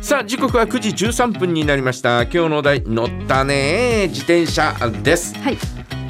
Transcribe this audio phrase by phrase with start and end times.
[0.00, 2.22] さあ時刻は9時13分になりました。
[2.22, 4.06] 今日のお題乗ったね。
[4.08, 5.34] 自転車です。
[5.38, 5.58] はい。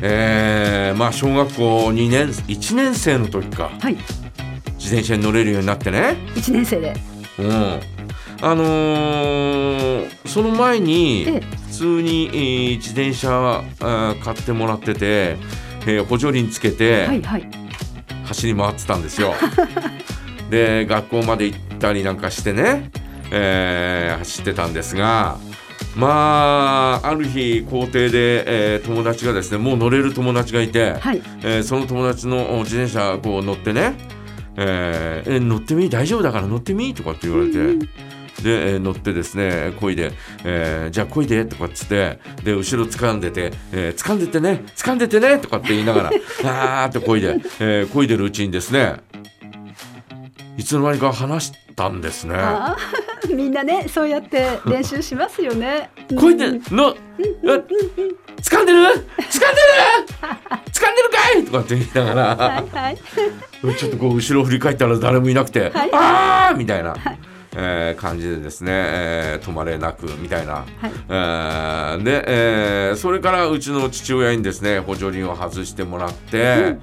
[0.02, 3.70] えー、まあ小学校2年1年生の時か。
[3.80, 3.94] はい。
[4.78, 6.16] 自転車に乗れるようになってね。
[6.34, 6.94] 一年生で。
[7.38, 7.80] うん。
[8.42, 11.40] あのーその前にええ。
[11.40, 15.36] 普通に、えー自転車あー買ってもらってて、
[15.86, 17.48] えー補助輪つけて、はいはい。
[18.24, 19.34] 走り回ってたんですよ。
[20.50, 22.90] で学校まで行ったりなんかしてね、
[23.30, 25.38] えー走ってたんですが
[25.96, 33.94] まあある日校庭で、えー友達がですねもう乗れる友達がいて、はいえーその友達のお自転車こう乗ってね、
[34.56, 37.58] えーえ乗ってみ大丈夫だから乗ってみとかって言われて。
[37.58, 37.78] うん
[38.40, 40.12] で、えー乗ってですね漕いで、
[40.44, 46.10] えーじゃあ漕いでとかっつってで後ろ掴んでて、えー掴んでてね掴んでてねとかって言いながら
[46.44, 48.94] あーって漕いで、えー漕いでるうちにですね
[50.56, 52.34] いつの間にか話したんですね。
[53.34, 55.90] みんなねそうやって練習しますよね。
[56.10, 57.68] 漕いでうんのえ掴んでる？
[58.42, 58.82] 掴んでる？
[59.20, 61.44] 掴んでるかい？
[61.44, 62.96] とかって言いながら、はいはい。
[63.76, 65.90] ちょっとこう後ろ振り返ったら誰もいなくて、はい。
[65.92, 66.56] あー！
[66.56, 66.94] みたいな、
[67.56, 70.54] えー感じでですね、えー止まれなくみたいな。
[70.54, 70.66] はい。
[71.08, 76.76] えーで、えーそれからうちの父親にですね補助輪を外してもらって、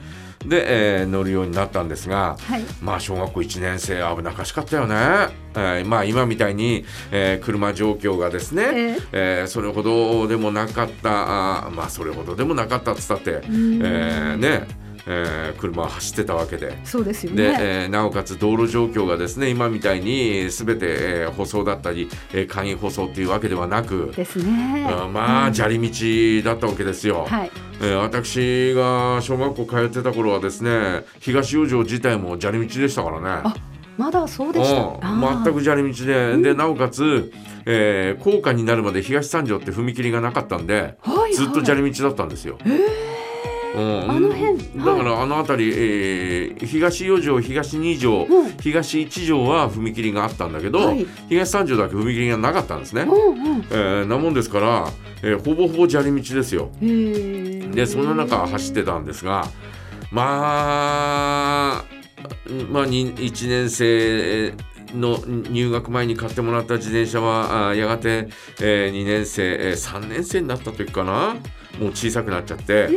[0.47, 2.63] で、えー乗るようになったんですが、はい。
[2.81, 4.95] まあ小学校1年生危なっかしかったよね、
[5.55, 9.43] えーまあ今みたいに、えー車状況がですね、ええ。
[9.45, 13.35] ーそれほどでもなかったあーまあそれほどでもなかったっつったって、ん。
[13.35, 14.67] えーね、
[15.07, 16.77] えー車は走ってたわけで。
[16.83, 24.85] そうですよで、ねえーなおかつ道路状況がですね今みたいに全て、えー舗装だったり、えー簡易舗装っていうわけではなく、ですね。
[24.87, 27.51] あーまあ砂利道だったわけですよ、はい。
[27.81, 33.27] えー私が小学校通ってた頃はですね東四条自体も砂利道でしたからね。
[33.45, 33.55] あ
[33.97, 35.07] まだそうでした。
[35.09, 35.43] うん。
[35.43, 37.31] 全く砂利道で、でなおかつ、
[37.65, 41.33] えー高架になるまで東三条って踏切がなかったんで、はいはい。
[41.33, 42.59] ずっと砂利道だったんですよ。
[43.75, 44.11] うん。
[44.11, 48.51] あの辺だからあの辺り、えー東四条東二条、うん。
[48.59, 51.05] 東一条は踏切があったんだけど、はい。
[51.29, 53.01] 東三条だけ踏切がなかったんですね。
[53.03, 53.65] うんうん。
[53.69, 54.87] えーなもんですから、
[55.23, 56.69] えーほぼほぼ砂利道ですよ。
[56.81, 59.45] でそんな中走ってたんですが
[60.11, 61.85] まあ
[62.71, 64.53] まあに1年生
[64.95, 65.17] の
[65.49, 68.29] 入学前に買ってもらった自転車はあやがて、
[68.61, 71.35] え2年生、え3年生になった時かな。
[71.79, 72.89] もう小さくなっちゃって。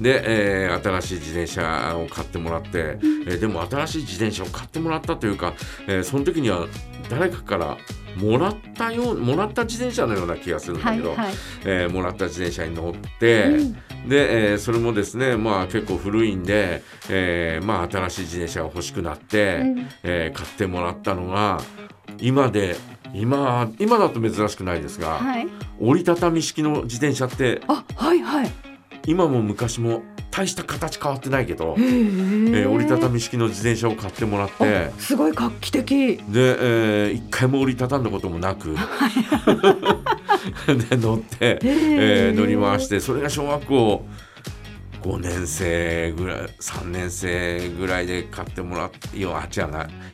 [0.00, 0.22] で、
[0.64, 5.54] えー新しい自転車を買ってもらって、えーでも新しい自転車を買ってもらったというか、
[5.86, 6.66] えーその時には
[7.08, 7.76] 誰かから
[8.16, 11.34] もらったようもらった自転車のような気がするんだけど、はいはい。
[11.64, 14.08] えーもらった自転車に乗って、うん。
[14.08, 19.88] で、えーそれもですねまあ結構古いんで、えーまあ新しい自転車が欲しくなって、うん。
[20.02, 21.58] えー買ってもらったのが
[22.18, 22.76] 今で
[23.14, 25.46] 今今だと珍しくないですが、はい。
[25.80, 28.50] 折りたたみ式の自転車ってあはいはい
[29.06, 36.18] 今も昔も大した形変わってないけど、へえーー折りたたみ式の自転車を買ってもらってあすごい画期的。
[36.18, 36.22] で、
[37.06, 38.76] えー一回も折りたたんだこともなく
[40.90, 44.06] で乗って、えー乗り回してそれが小学校
[45.02, 49.38] 5年生ぐらい3年生ぐらいで買ってもらってい違うな。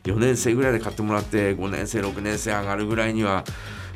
[0.03, 3.43] 4年生ぐらいで買ってもらって5年生6年生上がるぐらいには、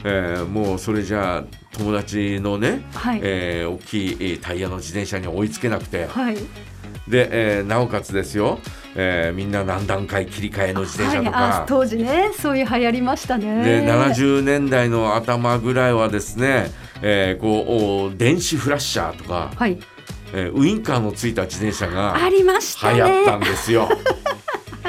[0.04, 1.44] えーもうそれじゃあ
[1.78, 3.20] 友達のね、はい。
[3.24, 6.06] えー大きいえータイヤの自転車には追いつけなくて。
[6.08, 6.38] はい。
[7.08, 8.60] で、えーなおかつですよ、
[8.96, 11.38] えーみんな何段階切り替えの自転車とか。
[11.38, 13.64] はい、あ当時ねそういう流行りましたね。
[13.64, 16.72] で70年代の頭ぐらいはですね、
[17.02, 19.80] えーこうお電子フラッシャーとか、はい。
[20.34, 22.98] えーウインカーのついた自転車がありましたね。
[22.98, 23.88] 流行ったんですよ。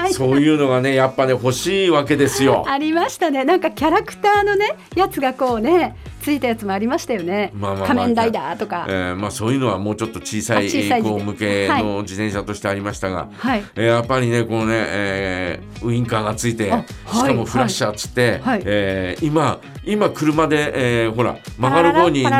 [0.09, 0.15] はい。
[0.15, 2.65] そういうのがねやっぱね欲しいわけですよ。
[2.69, 3.45] ありましたね。
[3.45, 11.85] なんかキャラクターのねやつがこうねついたやつもありましたよね、まあまあまあ仮面ライダーとか、えーまあ、そういうのはもうちょっと小さい子向けはい。
[11.85, 13.65] の自転車としてありましたが、はい。
[13.77, 16.87] えーやっぱりねこうね、えーウインカーがついて、あはい。
[17.17, 18.63] しかもフラッシャーっつって、はい。
[18.65, 22.31] えー今今車で、えーほら曲がる方に流流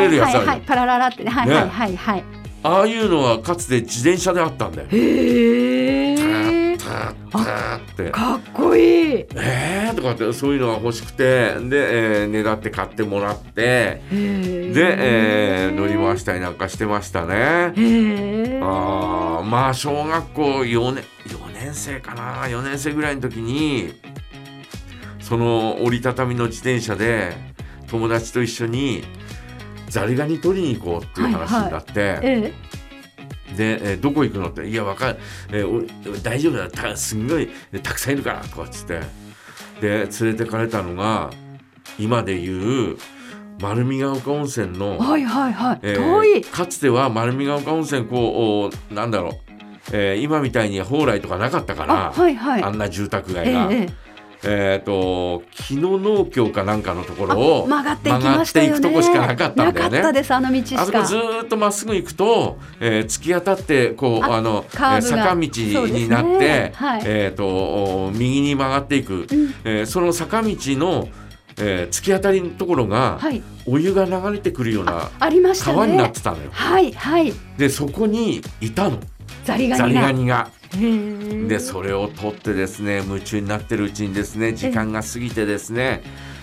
[0.00, 2.24] れるやつある、はいパラララってねはいねはいはいはい。
[2.62, 4.88] ああいうのはかつて自転車であったんだよ。
[4.90, 8.10] へえターって。
[8.10, 9.26] かっこいい。
[9.34, 17.72] えーとかってそういうのが欲しくてで、えー、ねだって買ってもらってで、えー乗り回したりなんかしてましたね。
[18.62, 22.44] あーまあ小学校4年4年生かな。
[22.44, 23.94] 4年生ぐらいの時に
[25.20, 27.36] その折りたたみの自転車で
[27.88, 29.02] 友達と一緒に
[29.88, 32.52] ザリガニ取りに行こうっていう話になって、え
[33.56, 35.16] で、えーどこ行くのって「いやわかる、
[35.50, 36.68] えーお大丈夫だ。
[36.70, 37.48] たすんごい
[37.82, 39.00] たくさんいるから」とかっつって。
[39.80, 41.30] で連れてかれたのが
[41.98, 42.96] 今でいう
[43.60, 46.42] 丸見ヶ丘温泉の、はいはいはい、えー遠い。
[46.42, 49.34] かつては丸見ヶ丘温泉こうおなんだろう、
[49.92, 52.62] えー今みたいに蓬莱とかなかったからあはいはい。
[52.62, 53.68] あんな住宅え街が。
[53.70, 53.88] え
[54.46, 58.80] えっ、と木野農協かなんかのところを曲がっていきましたよね。
[58.80, 59.80] 曲がっていくとこしかなかったんだよね。
[59.80, 60.82] なかったですあの道しか。
[60.82, 66.72] あそこずーっとまっすぐ行くと、えー突き当たってこうああの、坂道になって、ね。
[66.74, 67.02] はい。
[67.04, 69.26] えっ、とお右に曲がっていく、
[69.64, 71.08] えーその坂道の、
[71.58, 73.42] えー突き当たりのところが、はい。
[73.66, 75.10] お湯が流れてくるような
[75.64, 76.50] 川になってたのよ。
[76.52, 77.32] はいはい。
[77.58, 79.00] でそこにいたの
[79.44, 80.50] ザリザリガニが。
[80.72, 81.48] ガニが。
[81.48, 86.02] でそれを取ってですね夢中になってるうちにですね時間が過ぎてですね、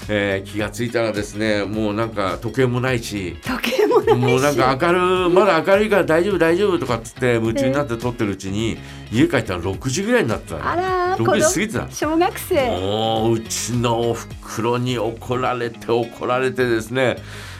[0.09, 4.13] えー気がついたらですねもうなんか時計もないし時計もないし。
[4.15, 8.77] もうなんか明るいまだ明るいから大丈夫大丈夫とかっつって夢中になって撮ってるうちに
[9.13, 11.91] 家帰ったら6時ぐらいになってたのあらー6時過ぎてた。
[11.91, 12.67] 小学生。
[12.71, 17.17] もううちのおふくろに怒られて怒られてですね、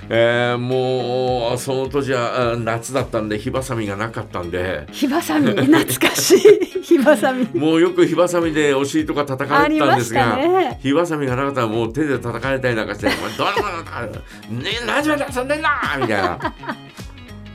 [0.09, 4.87] えーもうその当時はあ夏だったんで火ばさみがなかったんで。
[4.91, 5.51] 火ばさみ？
[5.51, 6.39] 懐かしい。
[6.83, 7.47] 火ばさみ。
[7.59, 10.79] もうよく火ばさみでお尻とか叩かれてたんですが、ね。
[10.81, 15.69] 火ばさみがなかったらもう手で叩かれたりなんかして「お前どうなのね何時まで遊んでんだ!」
[16.01, 16.53] みたいな。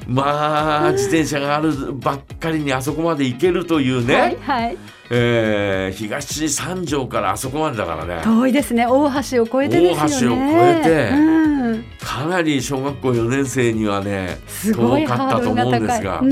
[0.09, 4.79] まあ自転車があるばっかりにあそこまで行けるというね、はいはい。
[5.11, 8.23] えー東三条からあそこまでだからね。
[8.25, 8.87] 遠いですね。
[8.87, 10.81] 大橋を越えてですよね。
[10.81, 11.39] 大橋を越えて
[11.69, 16.31] うん、かなり小学校4年生にはねすごい遠かったと思うんですが、うん、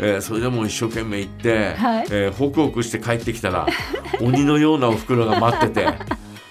[0.00, 2.06] えーそれでも一生懸命行って、はい。
[2.10, 3.66] えーホクホクして帰ってきたら
[4.22, 5.88] 鬼のようなお袋が待ってて。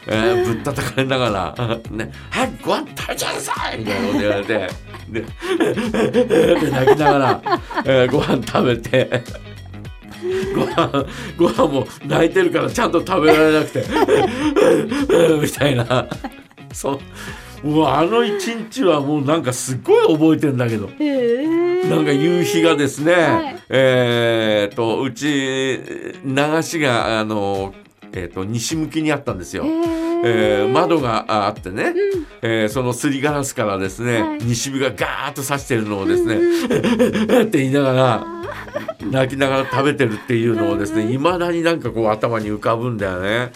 [0.10, 4.70] えーぶったたかれながら「ね、早くご飯食べちゃいなさい!」みたいなこと言われて
[5.10, 7.42] でで泣きながら、
[7.86, 9.24] えーご飯食べて
[10.56, 11.06] ご飯
[11.38, 13.86] ご飯も泣いてるからちゃんと食べられなくて
[15.42, 16.08] みたいな
[16.74, 17.00] そう
[17.64, 20.90] うわあの一日はもうなんかすっごい覚えてんだけど。
[21.00, 25.80] へーなんか夕日がですね、はいえー、とうち
[26.26, 27.74] 流しがあの、
[28.12, 29.64] えー、と西向きにあったんですよ。
[29.64, 31.94] へえーー窓があってね、
[32.42, 34.40] えーそのすりガラスからですね、はい。
[34.40, 38.28] 西日がガーッと差してるのをですね、って言いながら
[39.12, 43.52] 泣きながら食べてるっていうのをですねいまだになんかこう頭に浮かぶんだよね。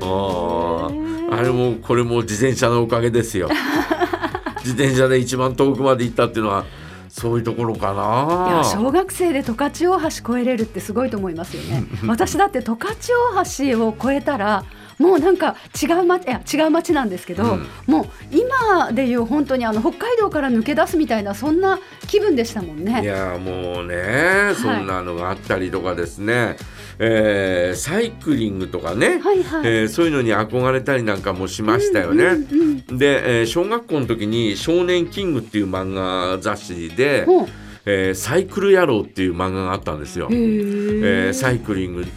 [0.00, 1.08] あー。
[1.30, 3.48] あれもこれも自転車のおかげですよ。
[4.64, 6.64] 自転車で一番遠くまで行ったっていうのは
[7.08, 8.64] そういうところかいなや。
[8.64, 11.84] 小学生で十勝大橋越えれるってすごいと思いますよね。
[12.06, 12.96] 私だって十勝
[13.34, 14.64] 大橋を越えたら
[14.98, 23.04] もうなんか違う町いや違う町なんですけど、うんもう今でいう本当にあの北海道から抜け出すみたいなそんな気分でしたもんいね。
[23.04, 26.56] やもうねそんなのがあったりとかですね、
[26.98, 29.62] えーサイクリングとかね、はいはい。
[29.64, 32.24] えーそういうのに憧れたりなんかもしましたよね。
[32.24, 32.60] うん
[32.90, 37.46] うんで、えー小学校の時に「少年キング」っていう漫画雑誌でうん、
[37.90, 40.28] えーサイクル野郎」っていう漫画があったんですよ。
[40.30, 42.10] へえーーサイクリングで、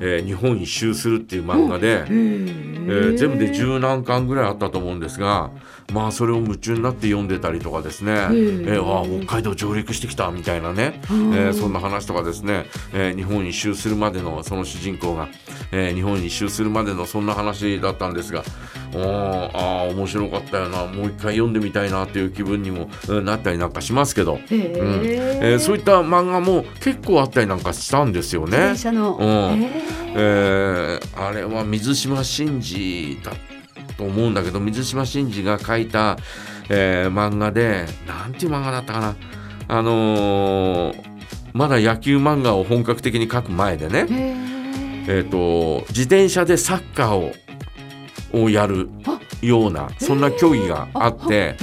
[0.00, 5.50] えー日本一周するっていう漫画で、へえー全部で十何巻ぐらいあったと思うんですが
[5.92, 15.28] まあそれを夢中になって読んでたりとかですね、えーわあ北海道上陸してきたみたいなね、えーそんな話とかですね、えー日本一周するまでのその主人公が、
[15.72, 18.44] えー日本一周するまでのそんな話だったんですが
[19.02, 20.86] あー面白かったよな。
[20.86, 25.00] もう一回読んでみたいなっていう気分にもうんなったりなんかしますけど、へうん。
[25.02, 28.56] ーえーそういった漫画も結構あったりなんかしたんですよね。
[28.56, 28.64] うん。
[28.64, 29.70] へ
[30.14, 33.32] えーあれは水島新司だ
[33.96, 36.16] と思うんだけど水島新司が書いた、
[36.68, 39.16] えー漫画でなんていう漫画だったかな。
[39.68, 41.16] あのー
[41.52, 44.04] まだ野球漫画を本格的に書く前でね、
[45.08, 47.32] えー、と自転車でサッカーを
[48.42, 51.56] をやるあようなそんな競技があって。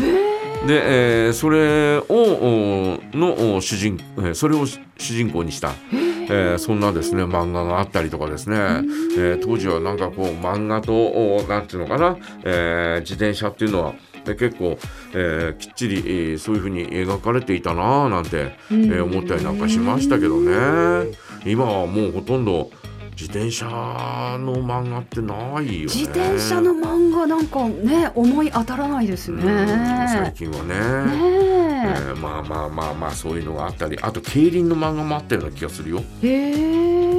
[0.66, 13.94] で、えーそれをおのお主人、えーそれを主人公にした、えーそんなですね漫画があったりとかですね、えー当時はなんかこう漫画とおなんていうのかな、えー自転車っていうのは
[14.26, 14.78] え結構、
[15.14, 21.12] えーきっちり、えーそういうふうに描かれていたなあなんて、えー思ったりなんかしましたけどね。
[21.46, 22.72] 今はもうほとんど
[23.16, 25.80] 自転車の漫画ってないよね。
[25.86, 29.44] 自転車の漫画なんかね思い当たらないですね。
[29.44, 29.68] うん
[30.10, 30.74] 最近はね。
[30.74, 36.02] ねえーまあまあまあまあそういうのがあったりあと競輪の漫画もあったような気がするよ。
[36.22, 36.28] え。
[36.28, 37.13] へえ。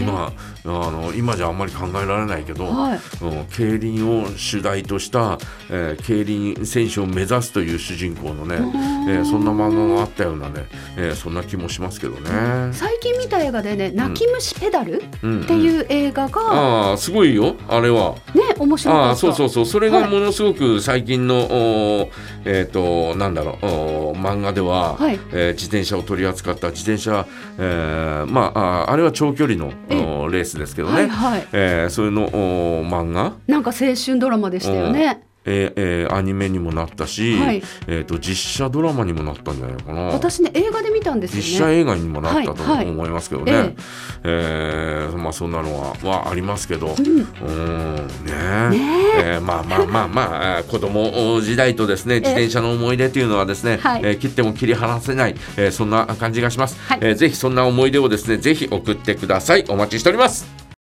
[0.00, 0.32] うん、今
[0.66, 2.98] あの今じゃあんまり考えられないけど、はい。
[3.22, 5.38] うん競輪を主題とした、
[5.70, 8.56] えー競輪選手を目指すという主人公のね、
[9.08, 12.72] えーそんな漫画があったようなね、えーそんな気もしますけどね。
[12.72, 15.44] 最近見た映画でね「泣き虫ペダル」っうん。
[15.44, 18.14] ていう映画がああすごいよあれは。
[18.34, 19.08] ね面白かった。
[19.08, 19.66] ああそうそうそう。
[19.66, 20.10] それがはい。
[20.10, 22.08] ものすごく最近の、おー
[22.44, 23.66] えっ、となんだろう
[24.18, 25.18] 漫画では、はい。
[25.32, 27.26] えー自転車を取り扱った自転車、
[27.58, 28.58] えーまあ
[28.88, 30.00] ああれは長距離のええ。
[30.00, 31.48] おーレースですけどね、はいはい。
[31.52, 33.34] えーそれの漫画？
[33.46, 37.62] なんか青春ドラマでしたよねえーえーアニメにもなったし、はい。
[37.86, 40.00] えー、と実写ドラマにもなったんじゃないかな。
[40.02, 41.42] 私ね映画で見たんですね。
[41.42, 43.74] 写映画にもなったとはいはい思いますけどね、
[44.24, 47.06] ええーまあそんなのははありますけど、うん。
[47.06, 48.78] うんね。
[48.78, 49.04] ね。
[49.16, 54.00] えーまあまあまあまあえー 子供時代とですね自転車の思い出というのはですね、はい。
[54.04, 56.98] えー切っても切り離せない、えーそんな感じがします、はい。
[57.02, 59.64] えーぜひそんな思い出をですねぜひ送ってください。
[59.68, 60.63] お待ちしております